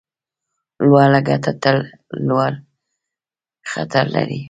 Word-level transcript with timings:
لوړه 0.87 1.19
ګټه 1.27 1.51
تل 1.63 1.77
لوړ 2.27 2.51
خطر 3.71 4.05
لري. 4.15 4.39